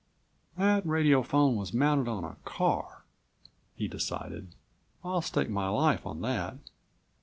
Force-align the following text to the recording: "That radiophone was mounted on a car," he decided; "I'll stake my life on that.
"That 0.57 0.83
radiophone 0.83 1.55
was 1.57 1.75
mounted 1.75 2.09
on 2.09 2.23
a 2.23 2.37
car," 2.43 3.03
he 3.75 3.87
decided; 3.87 4.55
"I'll 5.03 5.21
stake 5.21 5.47
my 5.51 5.69
life 5.69 6.07
on 6.07 6.21
that. 6.21 6.57